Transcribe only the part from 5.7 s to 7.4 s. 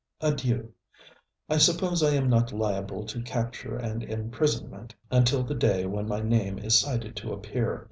when my name is cited to